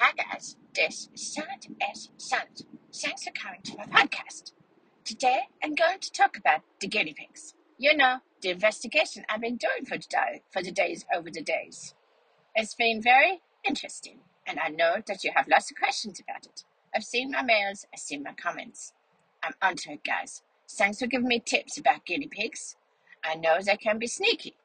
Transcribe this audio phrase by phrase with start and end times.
[0.00, 2.62] Haggas, this is Sant S Sant.
[2.92, 4.50] Thanks for coming to my podcast.
[5.04, 7.54] Today I'm going to talk about the guinea pigs.
[7.78, 11.94] You know, the investigation I've been doing for today for the days over the days.
[12.56, 16.64] It's been very interesting, and I know that you have lots of questions about it.
[16.92, 18.92] I've seen my mails, I've seen my comments.
[19.40, 20.42] I'm onto it, guys.
[20.68, 22.74] Thanks for giving me tips about guinea pigs.
[23.24, 24.56] I know they can be sneaky,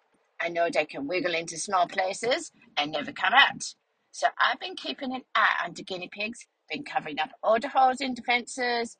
[0.41, 3.73] I know they can wiggle into small places and never come out.
[4.11, 7.69] So I've been keeping an eye on the guinea pigs, been covering up all the
[7.69, 8.97] holes in the fences,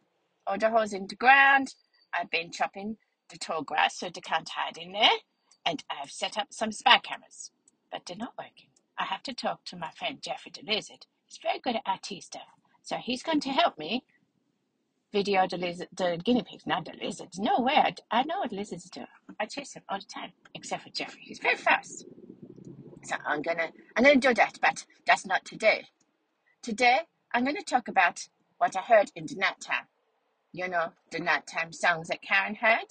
[0.47, 1.73] all the holes in the ground.
[2.17, 2.97] I've been chopping
[3.29, 5.09] the tall grass so they can't hide in there,
[5.65, 7.51] and I've set up some spy cameras,
[7.91, 8.69] but they're not working.
[8.97, 11.05] I have to talk to my friend Jeffrey the Lizard.
[11.25, 12.47] He's very good at IT stuff,
[12.81, 14.03] so he's going to help me
[15.17, 17.39] video the lizard, the guinea pigs, not the lizards.
[17.39, 17.73] No way.
[17.73, 19.01] I, I know what lizards do.
[19.39, 21.21] I chase them all the time, except for Jeffrey.
[21.23, 22.05] He's very fast.
[23.03, 25.85] So I'm gonna I'm gonna do that, but that's not today.
[26.61, 26.99] Today
[27.33, 28.27] I'm gonna talk about
[28.59, 29.87] what I heard in the nighttime.
[30.53, 32.89] You know, the nighttime songs that Karen heard.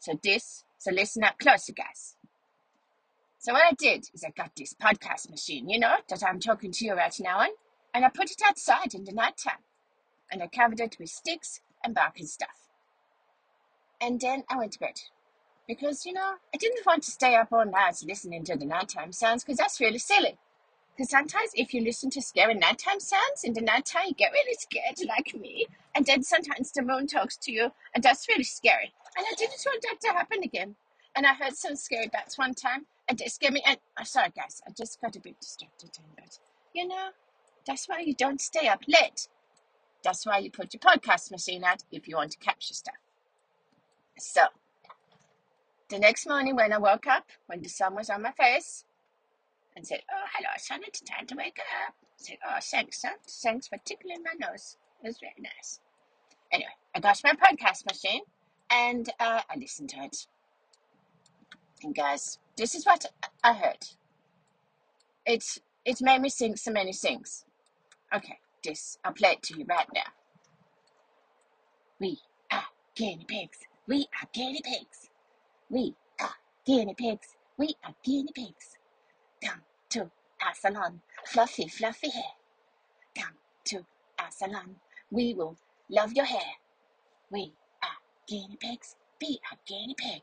[0.00, 2.16] So this, so listen up closer, guys.
[3.38, 6.72] So what I did is I got this podcast machine, you know, that I'm talking
[6.72, 7.48] to you right now on,
[7.94, 9.64] and I put it outside in the nighttime
[10.30, 12.68] and I covered it with sticks and bark and stuff.
[14.00, 15.00] And then I went to bed.
[15.66, 19.12] Because, you know, I didn't want to stay up all night listening to the nighttime
[19.12, 20.36] sounds because that's really silly.
[20.94, 24.54] Because sometimes if you listen to scary nighttime sounds in the nighttime, you get really
[24.54, 25.66] scared like me.
[25.94, 28.92] And then sometimes the moon talks to you, and that's really scary.
[29.16, 30.76] And I didn't want that to happen again.
[31.16, 33.62] And I heard some scary bats one time, and they scared me.
[33.66, 35.90] And oh, sorry, guys, I just got a bit distracted.
[36.16, 36.38] But
[36.74, 37.08] you know,
[37.66, 39.28] that's why you don't stay up late.
[40.04, 42.94] That's why you put your podcast machine out if you want to capture stuff.
[44.18, 44.42] So,
[45.88, 48.84] the next morning when I woke up, when the sun was on my face,
[49.74, 51.58] and said, Oh, hello, son, it's time to wake
[51.88, 51.94] up.
[51.94, 53.12] I said, Oh, thanks, sun.
[53.26, 54.76] Thanks for tickling my nose.
[55.02, 55.80] It was very nice.
[56.52, 58.22] Anyway, I got my podcast machine
[58.70, 60.26] and uh, I listened to it.
[61.82, 63.06] And guys, this is what
[63.42, 63.88] I heard.
[65.26, 67.44] It's it made me think so many things.
[68.14, 68.98] Okay this.
[69.04, 70.12] I'll play to you right now.
[72.00, 72.18] We
[72.50, 72.64] are
[72.96, 73.58] guinea pigs.
[73.86, 75.10] We are guinea pigs.
[75.70, 76.34] We are
[76.66, 77.28] guinea pigs.
[77.56, 78.76] We are guinea pigs.
[79.44, 80.00] Come to
[80.44, 82.32] our salon, fluffy, fluffy hair.
[83.16, 83.34] Come
[83.66, 83.78] to
[84.18, 84.76] our salon.
[85.10, 85.56] We will
[85.88, 86.58] love your hair.
[87.30, 87.52] We
[87.82, 87.98] are
[88.28, 88.96] guinea pigs.
[89.20, 90.22] Be a guinea pig.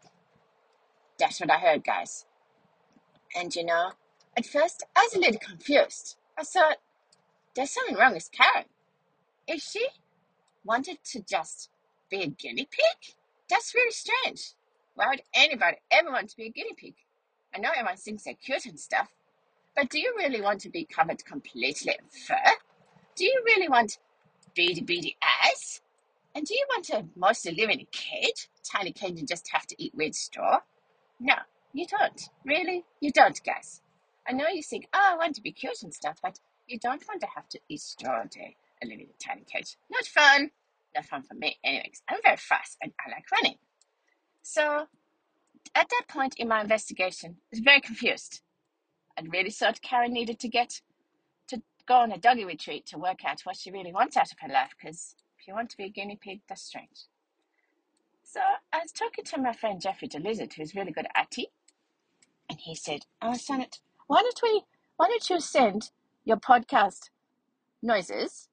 [1.19, 2.25] That's what I heard, guys.
[3.35, 3.91] And you know,
[4.37, 6.17] at first I was a little confused.
[6.37, 6.77] I thought,
[7.55, 8.65] there's something wrong with Karen.
[9.47, 9.85] If she
[10.63, 11.69] wanted to just
[12.09, 13.15] be a guinea pig,
[13.49, 14.53] that's really strange.
[14.95, 16.95] Why would anybody ever want to be a guinea pig?
[17.53, 19.09] I know everyone thinks they're cute and stuff,
[19.75, 22.35] but do you really want to be covered completely in fur?
[23.15, 23.97] Do you really want
[24.55, 25.81] beady beady eyes?
[26.33, 28.49] And do you want to mostly live in a cage?
[28.63, 30.59] Tiny cage and just have to eat weird straw?
[31.19, 31.35] No,
[31.73, 32.29] you don't.
[32.45, 32.85] Really?
[33.01, 33.81] You don't, guys.
[34.27, 36.39] I know you think, oh, I want to be cute and stuff, but
[36.71, 39.77] you don't want to have to eat straw all day in a tiny cage.
[39.91, 40.51] Not fun.
[40.95, 41.57] Not fun for me.
[41.63, 43.57] Anyways, I'm very fast and I like running.
[44.41, 44.87] So
[45.75, 48.41] at that point in my investigation, I was very confused.
[49.17, 50.81] I really thought Karen needed to get
[51.49, 54.39] to go on a doggy retreat to work out what she really wants out of
[54.39, 54.71] her life.
[54.79, 57.07] Because if you want to be a guinea pig, that's strange.
[58.23, 58.39] So
[58.71, 61.49] I was talking to my friend Jeffrey the Lizard, who's really good at IT,
[62.49, 64.63] and he said, "Oh, Sonnet, why don't we?
[64.95, 65.91] Why don't you send
[66.23, 67.09] your podcast
[67.81, 68.47] noises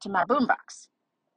[0.00, 0.88] to my boombox.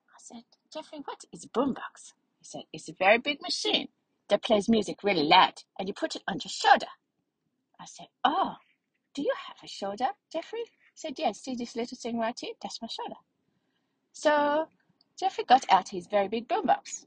[0.10, 0.44] I said,
[0.74, 2.14] Jeffrey, what is a boombox?
[2.40, 3.90] He said, it's a very big machine
[4.30, 6.88] that plays music really loud and you put it on your shoulder.
[7.80, 8.56] I said, oh,
[9.14, 10.64] do you have a shoulder, Jeffrey?
[10.66, 12.54] He said, yes, see this little thing right here?
[12.62, 13.20] That's my shoulder.
[14.14, 14.68] So
[15.20, 17.06] Jeffrey got out his very big boombox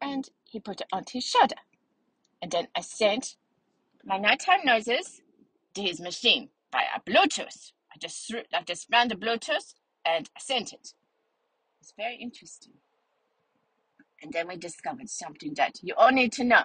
[0.00, 1.56] and he put it onto his shoulder.
[2.40, 3.36] And then I sent
[4.04, 5.20] my nighttime noises
[5.74, 7.72] to his machine via Bluetooth.
[8.00, 9.74] I just threw, I just ran the Bluetooth
[10.06, 10.94] and sent it.
[11.80, 12.72] It's very interesting.
[14.22, 16.64] And then we discovered something that you all need to know.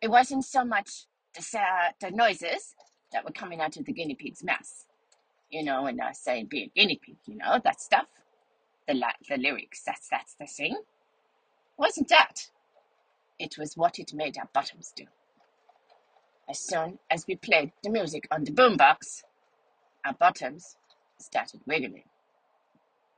[0.00, 2.74] It wasn't so much the, uh, the noises
[3.12, 4.86] that were coming out of the guinea pig's mouth.
[5.50, 8.06] You know, when I say be a guinea pig, you know, that stuff.
[8.88, 10.72] The, the lyrics, that's, that's the thing.
[10.72, 12.48] It wasn't that.
[13.38, 15.04] It was what it made our bottoms do.
[16.48, 19.22] As soon as we played the music on the boombox,
[20.06, 20.76] our bottoms
[21.18, 22.04] started wiggling.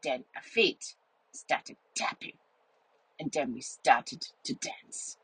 [0.02, 0.94] Then our feet
[1.32, 2.34] started tapping.
[3.20, 5.16] And then we started to dance.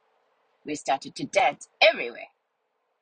[0.65, 2.29] We started to dance everywhere.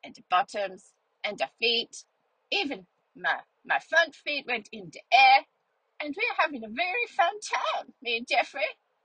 [0.04, 0.92] And the bottoms
[1.24, 2.04] and our feet,
[2.50, 5.46] even my my front feet went in the air,
[6.00, 7.92] and we we're having a very fun time.
[8.02, 8.62] Me and Jeffrey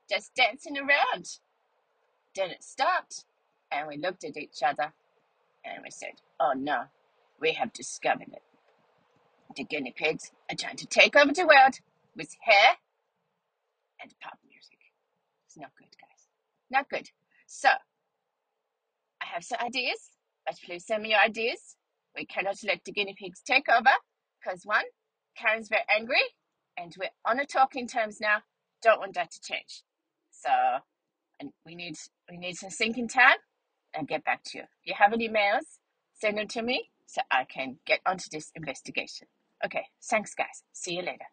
[0.10, 1.28] just dancing around.
[2.36, 3.26] Then it stopped,
[3.72, 4.94] and we looked at each other,
[5.66, 6.86] and we said, "Oh no,
[7.42, 8.44] we have discovered it.
[9.56, 11.80] The guinea pigs are trying to take over the world
[12.16, 12.78] with hair
[14.02, 14.80] and pop music.
[15.46, 16.28] It's not good, guys.
[16.72, 17.10] Not good.
[17.46, 20.12] So I have some ideas,
[20.46, 21.76] but please send me your ideas.
[22.16, 23.92] We cannot let the guinea pigs take over
[24.42, 24.86] because one,
[25.38, 26.24] Karen's very angry,
[26.78, 28.40] and we're on a talking terms now.
[28.82, 29.84] Don't want that to change.
[30.32, 30.50] So,
[31.40, 31.96] and we need
[32.30, 33.38] we need some thinking time
[33.94, 34.64] and get back to you.
[34.64, 35.80] If you have any mails,
[36.14, 39.28] send them to me so I can get onto this investigation.
[39.65, 40.63] Okay, thanks guys.
[40.74, 41.25] See you later.